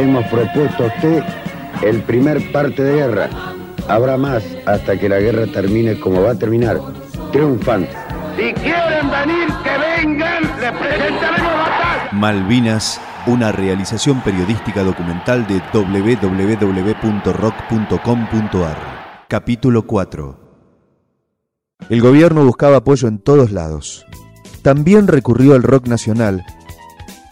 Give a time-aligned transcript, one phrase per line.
[0.00, 1.22] hemos propuesto a usted
[1.82, 3.28] el primer parte de guerra.
[3.88, 6.80] Habrá más hasta que la guerra termine como va a terminar,
[7.32, 7.90] triunfante.
[8.36, 12.08] Si quieren venir, que vengan, les presentaremos batalla.
[12.12, 16.46] Malvinas, una realización periodística documental de www.rock.com.ar.
[19.28, 20.50] Capítulo 4.
[21.88, 24.06] El gobierno buscaba apoyo en todos lados.
[24.62, 26.44] También recurrió al rock nacional,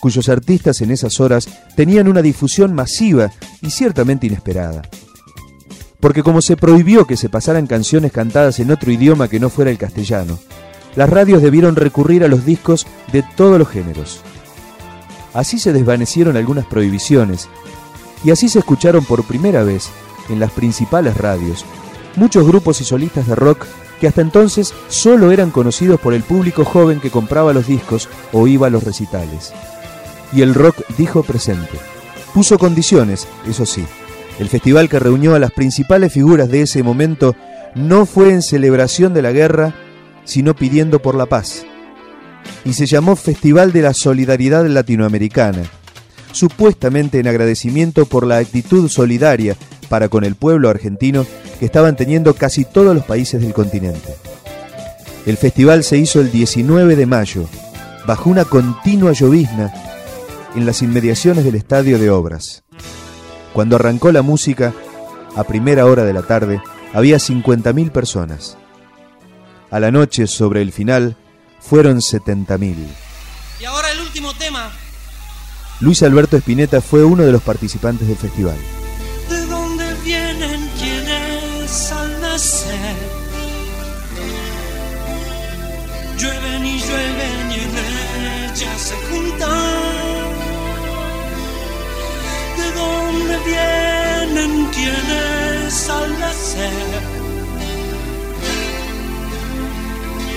[0.00, 4.82] cuyos artistas en esas horas tenían una difusión masiva y ciertamente inesperada.
[6.00, 9.70] Porque como se prohibió que se pasaran canciones cantadas en otro idioma que no fuera
[9.70, 10.38] el castellano,
[10.94, 14.20] las radios debieron recurrir a los discos de todos los géneros.
[15.34, 17.48] Así se desvanecieron algunas prohibiciones
[18.24, 19.88] y así se escucharon por primera vez
[20.28, 21.64] en las principales radios
[22.18, 23.64] muchos grupos y solistas de rock
[24.00, 28.46] que hasta entonces solo eran conocidos por el público joven que compraba los discos o
[28.46, 29.52] iba a los recitales.
[30.32, 31.78] Y el rock dijo presente.
[32.34, 33.84] Puso condiciones, eso sí.
[34.38, 37.34] El festival que reunió a las principales figuras de ese momento
[37.74, 39.74] no fue en celebración de la guerra,
[40.24, 41.64] sino pidiendo por la paz.
[42.64, 45.62] Y se llamó Festival de la Solidaridad Latinoamericana,
[46.32, 49.56] supuestamente en agradecimiento por la actitud solidaria
[49.88, 51.26] para con el pueblo argentino
[51.58, 54.14] que estaban teniendo casi todos los países del continente.
[55.26, 57.46] El festival se hizo el 19 de mayo,
[58.06, 59.72] bajo una continua llovizna,
[60.54, 62.64] en las inmediaciones del Estadio de Obras.
[63.52, 64.72] Cuando arrancó la música,
[65.36, 66.62] a primera hora de la tarde,
[66.92, 68.56] había 50.000 personas.
[69.70, 71.16] A la noche, sobre el final,
[71.60, 72.76] fueron 70.000.
[73.60, 74.70] Y ahora el último tema.
[75.80, 78.56] Luis Alberto Spinetta fue uno de los participantes del festival.
[93.48, 97.02] Dónde vienen quienes al nacer?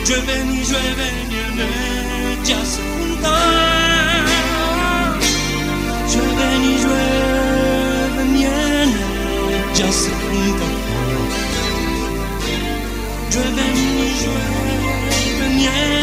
[0.05, 1.59] Llueven y llueven y en
[2.41, 4.25] ellas se juntan.
[6.11, 8.89] Llueven y llueven y en
[9.73, 10.75] ellas se juntan.
[13.31, 16.00] Llueven y llueven y en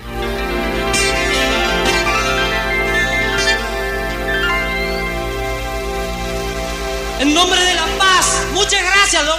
[7.20, 9.38] En nombre de la paz, muchas gracias, loco.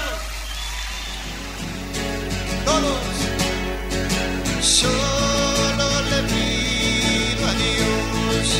[2.65, 2.99] todos.
[4.61, 8.53] Solo le pido a Dios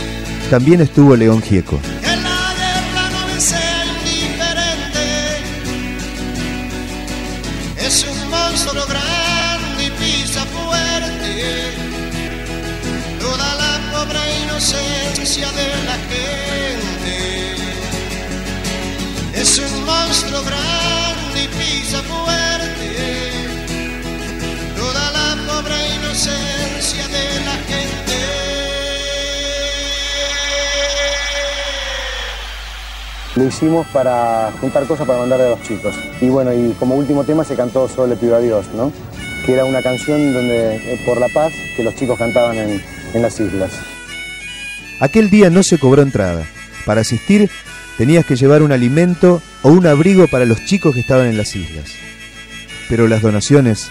[0.50, 1.80] También estuvo León Gieco.
[15.30, 17.56] Inocencia de la gente.
[19.36, 22.90] Es un monstruo grande y pisa fuerte.
[24.76, 28.18] Toda la pobre inocencia de la gente.
[33.36, 35.96] Lo hicimos para juntar cosas para mandarle a los chicos.
[36.22, 38.92] Y bueno, y como último tema se cantó Solo le pido a Dios, ¿no?
[39.46, 42.84] Que era una canción donde, eh, por la paz que los chicos cantaban en,
[43.14, 43.72] en las islas.
[45.00, 46.46] Aquel día no se cobró entrada.
[46.86, 47.50] Para asistir
[47.98, 51.56] tenías que llevar un alimento o un abrigo para los chicos que estaban en las
[51.56, 51.92] islas.
[52.88, 53.90] Pero las donaciones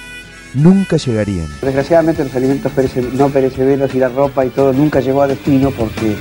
[0.54, 1.46] nunca llegarían.
[1.62, 5.70] Desgraciadamente los alimentos perece- no perecederos y la ropa y todo nunca llegó a destino
[5.70, 6.16] porque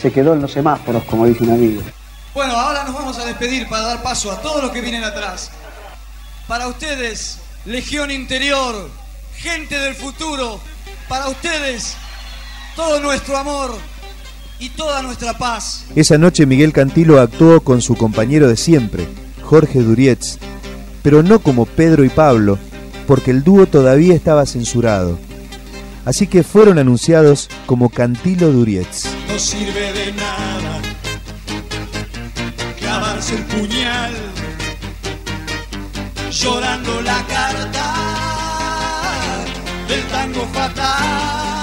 [0.00, 1.82] se quedó en los semáforos, como dice un amigo.
[2.34, 5.50] Bueno, ahora nos vamos a despedir para dar paso a todos los que vienen atrás.
[6.46, 8.88] Para ustedes, Legión Interior,
[9.36, 10.60] gente del futuro,
[11.08, 11.96] para ustedes
[12.76, 13.76] todo nuestro amor
[14.60, 15.86] y toda nuestra paz.
[15.96, 19.08] Esa noche Miguel Cantilo actuó con su compañero de siempre,
[19.42, 20.38] Jorge Durietz,
[21.02, 22.58] pero no como Pedro y Pablo,
[23.06, 25.18] porque el dúo todavía estaba censurado.
[26.04, 29.06] Así que fueron anunciados como Cantilo Durietz.
[29.28, 30.80] No sirve de nada
[32.78, 34.12] clavarse el puñal
[36.30, 37.94] llorando la carta
[39.88, 41.59] del tango fatal.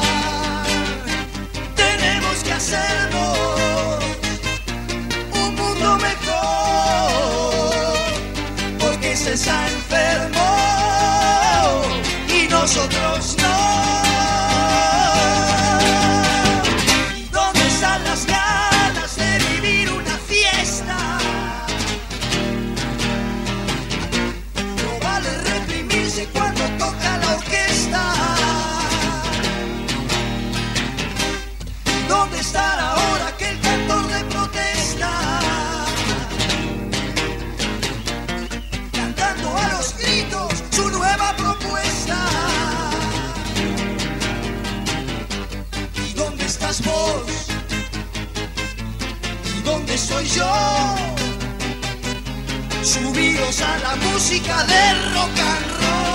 [53.89, 54.81] La música de
[55.13, 56.07] rock and roll.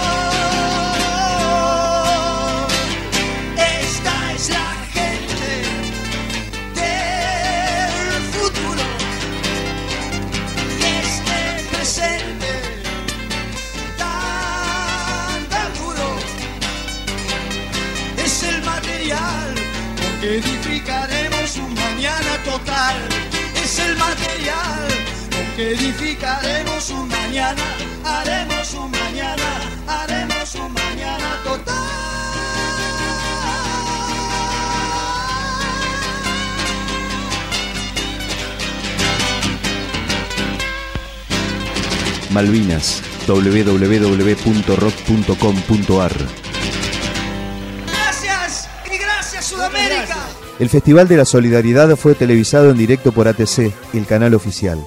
[3.57, 5.53] Esta es la gente
[6.81, 8.85] del futuro
[10.81, 11.39] y este
[11.71, 12.53] presente
[13.97, 16.09] tan, tan duro
[18.25, 19.55] es el material
[20.01, 22.97] porque edificaremos un mañana total.
[23.63, 24.89] Es el material
[25.57, 27.65] que edificaremos un mañana,
[28.05, 29.43] haremos un mañana,
[29.87, 31.75] haremos un mañana total.
[42.31, 46.13] Malvinas, www.rock.com.ar.
[47.87, 50.19] Gracias y gracias Sudamérica.
[50.59, 54.85] El Festival de la Solidaridad fue televisado en directo por ATC, el canal oficial.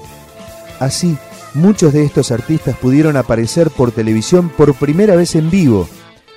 [0.78, 1.18] Así,
[1.56, 5.88] muchos de estos artistas pudieron aparecer por televisión por primera vez en vivo,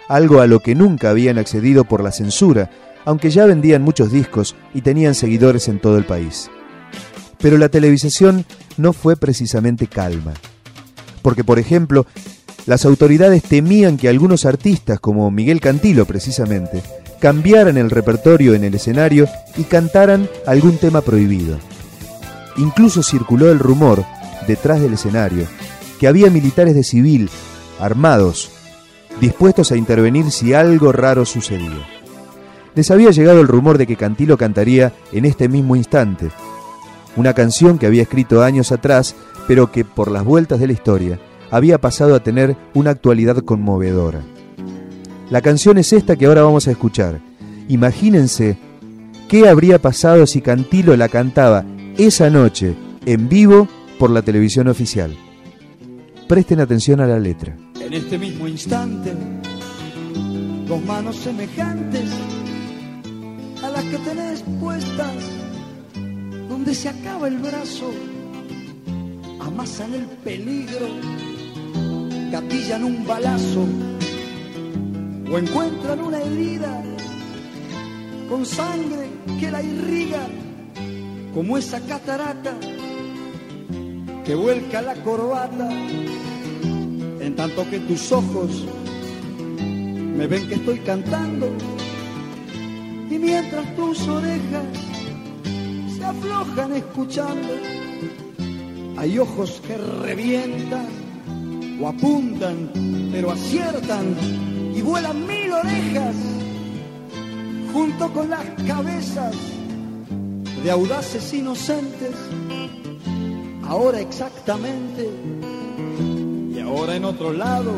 [0.08, 2.72] algo a lo que nunca habían accedido por la censura,
[3.06, 6.50] aunque ya vendían muchos discos y tenían seguidores en todo el país.
[7.40, 8.46] Pero la televisación
[8.78, 10.34] no fue precisamente calma.
[11.22, 12.06] Porque, por ejemplo,
[12.66, 16.82] las autoridades temían que algunos artistas, como Miguel Cantilo precisamente,
[17.20, 19.28] cambiaran el repertorio en el escenario
[19.58, 21.58] y cantaran algún tema prohibido.
[22.58, 24.06] Incluso circuló el rumor,
[24.48, 25.46] detrás del escenario,
[26.00, 27.30] que había militares de civil,
[27.80, 28.52] armados,
[29.20, 31.88] dispuestos a intervenir si algo raro sucedía.
[32.76, 36.30] Les había llegado el rumor de que Cantilo cantaría en este mismo instante,
[37.16, 39.16] una canción que había escrito años atrás,
[39.48, 41.20] pero que por las vueltas de la historia
[41.52, 44.22] había pasado a tener una actualidad conmovedora.
[45.30, 47.20] La canción es esta que ahora vamos a escuchar.
[47.68, 48.58] Imagínense
[49.28, 51.66] qué habría pasado si Cantilo la cantaba
[51.98, 52.76] esa noche
[53.06, 53.68] en vivo
[54.00, 55.14] por la televisión oficial.
[56.28, 57.56] Presten atención a la letra.
[57.82, 59.14] En este mismo instante,
[60.68, 62.10] dos manos semejantes
[63.62, 65.16] a las que tenés puestas,
[66.48, 67.92] donde se acaba el brazo,
[69.42, 70.88] amasan el peligro,
[72.32, 73.66] gatillan un balazo
[75.30, 76.82] o encuentran una herida
[78.30, 79.10] con sangre
[79.42, 80.26] que la irriga
[81.34, 82.56] como esa catarata
[84.30, 88.64] que vuelca la corbata en tanto que tus ojos
[89.60, 91.48] me ven que estoy cantando
[93.10, 94.66] y mientras tus orejas
[95.98, 97.56] se aflojan escuchando
[98.98, 100.86] hay ojos que revientan
[101.82, 102.70] o apuntan
[103.12, 104.16] pero aciertan
[104.76, 106.16] y vuelan mil orejas
[107.74, 109.36] junto con las cabezas
[110.64, 112.14] de audaces inocentes
[113.70, 115.10] ahora exactamente.
[116.52, 117.72] Y ahora en otro lado,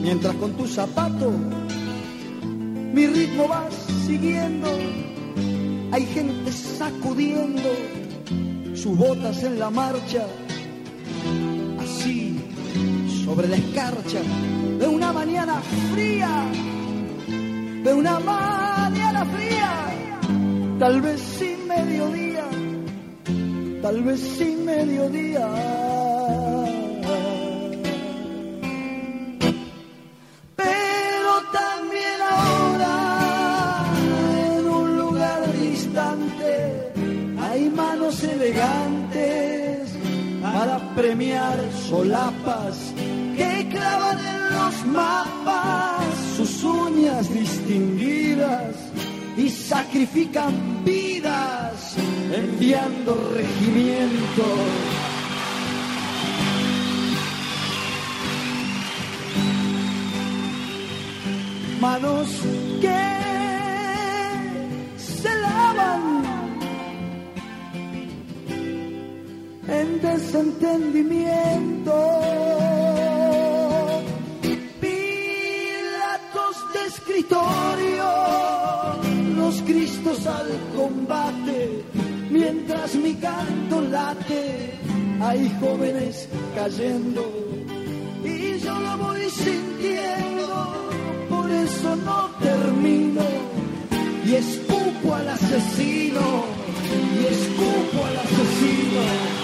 [0.00, 1.32] mientras con tu zapato
[2.94, 3.74] mi ritmo vas
[4.06, 4.68] siguiendo,
[5.92, 7.70] hay gente sacudiendo
[8.74, 10.26] sus botas en la marcha,
[11.80, 12.40] así
[13.24, 14.20] sobre la escarcha
[14.78, 15.60] de una mañana
[15.92, 16.44] fría,
[17.84, 19.72] de una mañana fría,
[20.78, 22.19] tal vez sin mediodía
[23.82, 25.48] tal vez sin mediodía.
[30.56, 32.96] Pero también ahora,
[34.56, 36.92] en un lugar distante,
[37.40, 39.90] hay manos elegantes
[40.42, 41.58] para premiar
[41.88, 42.92] solapas
[43.36, 46.04] que clavan en los mapas
[46.36, 48.74] sus uñas distinguidas
[49.36, 51.69] y sacrifican vidas
[52.32, 54.46] enviando regimientos.
[61.80, 62.28] Manos
[62.80, 63.20] que
[64.98, 66.22] se lavan
[69.68, 71.94] en desentendimiento.
[74.80, 78.10] Pilatos de escritorio,
[79.36, 81.82] los cristos al combate,
[82.52, 84.70] mientras mi canto late,
[85.20, 87.22] hay jóvenes cayendo
[88.24, 90.90] y yo lo voy sintiendo,
[91.28, 93.22] por eso no termino
[94.26, 96.44] y escupo al asesino,
[97.20, 99.39] y escupo al asesino.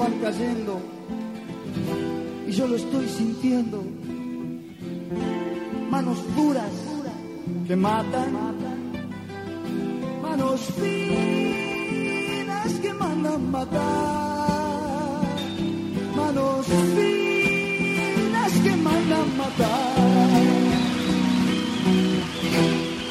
[0.00, 0.80] Van cayendo
[2.48, 3.84] y yo lo estoy sintiendo.
[5.90, 6.72] Manos duras
[7.66, 8.32] que matan,
[10.22, 15.20] manos finas que mandan matar,
[16.16, 16.66] manos
[16.96, 20.40] finas que mandan matar.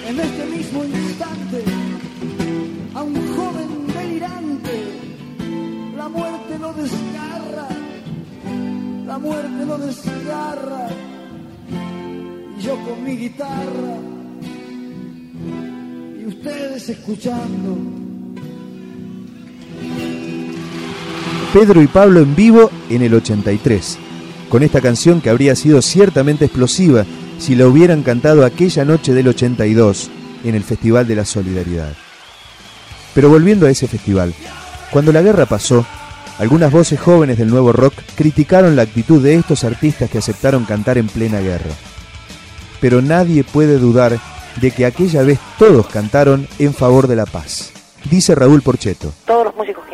[0.08, 1.64] En este mismo instante,
[2.96, 3.89] a un joven
[6.10, 7.68] la muerte lo desgarra,
[9.06, 10.88] la muerte lo desgarra,
[12.58, 13.96] y yo con mi guitarra,
[16.20, 17.78] y ustedes escuchando.
[21.54, 23.98] Pedro y Pablo en vivo en el 83,
[24.50, 27.06] con esta canción que habría sido ciertamente explosiva
[27.38, 30.10] si la hubieran cantado aquella noche del 82
[30.44, 31.94] en el Festival de la Solidaridad.
[33.14, 34.34] Pero volviendo a ese festival,
[34.92, 35.86] cuando la guerra pasó,
[36.40, 40.98] algunas voces jóvenes del nuevo rock criticaron la actitud de estos artistas que aceptaron cantar
[40.98, 41.72] en plena guerra.
[42.80, 44.18] Pero nadie puede dudar
[44.62, 47.74] de que aquella vez todos cantaron en favor de la paz.
[48.10, 49.12] Dice Raúl Porcheto.
[49.26, 49.86] Todos los músicos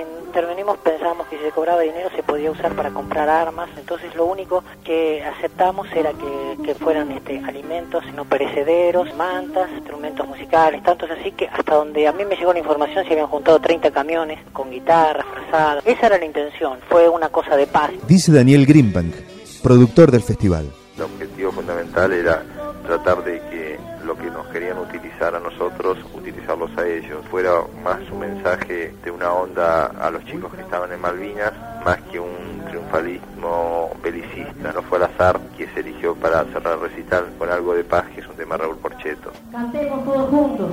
[0.66, 4.26] intervenimos pensamos que si se cobraba dinero se podía usar para comprar armas, entonces lo
[4.26, 11.10] único que aceptamos era que, que fueran este, alimentos no perecederos, mantas, instrumentos musicales, tantos
[11.12, 14.40] así que hasta donde a mí me llegó la información se habían juntado 30 camiones
[14.54, 15.86] con guitarras, frazadas.
[15.86, 17.92] Esa era la intención, fue una cosa de paz.
[18.08, 19.14] Dice Daniel Greenbank,
[19.62, 20.72] productor del festival.
[20.98, 22.44] El objetivo fundamental era
[22.86, 25.98] tratar de que lo que nos querían utilizar a nosotros,
[26.46, 27.26] utilizarlos a ellos.
[27.30, 27.52] Fuera
[27.84, 31.52] más un mensaje de una onda a los chicos que estaban en Malvinas,
[31.84, 34.72] más que un triunfalismo belicista.
[34.74, 38.06] No fue al azar que se eligió para cerrar el recital con algo de paz,
[38.14, 39.32] que es un tema de Raúl Porcheto.
[39.52, 40.72] Cantemos todos juntos.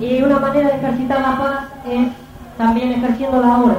[0.00, 2.08] Y una manera de ejercitar la paz es
[2.56, 3.76] también ejerciéndola ahora.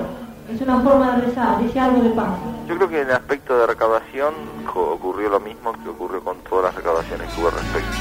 [0.51, 2.29] Es una forma de rezar, dice algo de paz.
[2.67, 4.33] Yo creo que en el aspecto de recaudación
[4.75, 7.97] ocurrió lo mismo que ocurrió con todas las recaudaciones que hubo al respecto.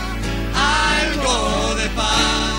[0.55, 2.58] Algo de paz.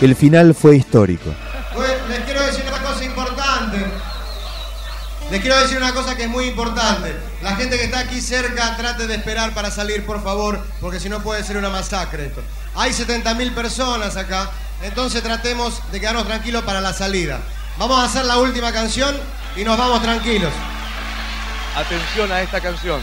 [0.00, 1.34] El final fue histórico.
[2.08, 3.86] Les quiero decir una cosa importante.
[5.30, 7.14] Les quiero decir una cosa que es muy importante.
[7.42, 11.10] La gente que está aquí cerca trate de esperar para salir, por favor, porque si
[11.10, 12.42] no puede ser una masacre esto.
[12.74, 14.50] Hay 70.000 personas acá,
[14.82, 17.38] entonces tratemos de quedarnos tranquilos para la salida.
[17.78, 19.14] Vamos a hacer la última canción
[19.54, 20.52] y nos vamos tranquilos.
[21.76, 23.00] Atención a esta canción.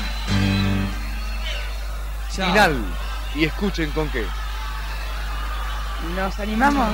[2.36, 2.48] Chao.
[2.48, 2.76] Final.
[3.36, 4.26] Y escuchen con qué.
[6.16, 6.90] ¿Nos animamos?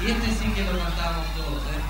[0.00, 1.80] Y este sí que lo cantamos todos, ¿eh?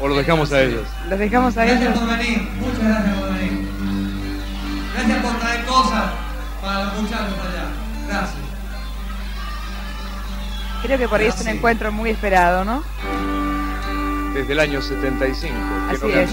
[0.00, 0.86] O lo dejamos a ellos.
[1.08, 1.98] Los dejamos a Gracias ellos.
[1.98, 3.68] por venir, muchas gracias por venir.
[4.94, 6.04] Gracias por traer cosas
[6.62, 7.64] para los muchachos allá.
[8.08, 8.34] Gracias.
[10.82, 12.82] Creo que por ahí es un encuentro muy esperado, ¿no?
[14.34, 15.54] Desde el año 75.
[15.90, 16.30] Que Así no es.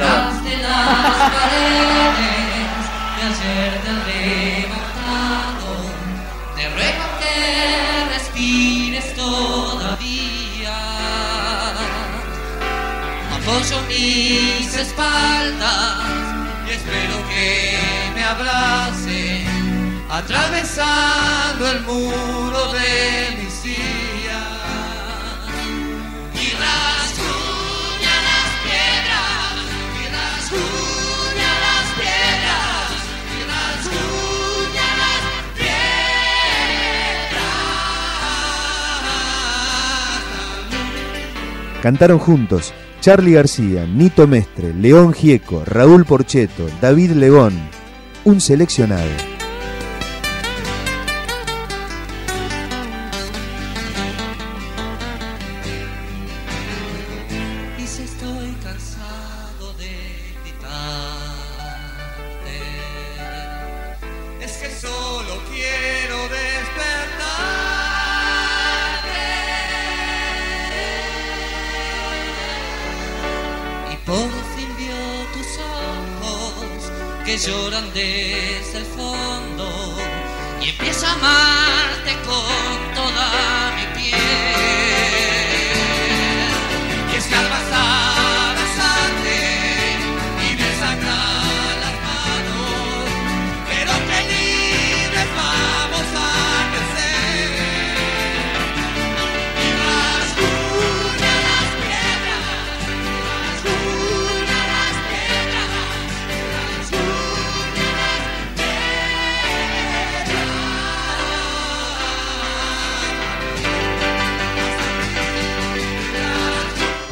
[6.55, 7.33] Te ruego que
[8.13, 10.77] respires todavía.
[13.35, 16.03] apoyo mis espaldas
[16.67, 17.77] y espero que
[18.15, 19.45] me abrace
[20.09, 23.46] atravesando el muro de mis
[41.87, 47.53] Cantaron juntos Charlie García, Nito Mestre, León Gieco, Raúl Porcheto, David Legón,
[48.25, 49.36] un seleccionado.
[80.99, 81.46] Y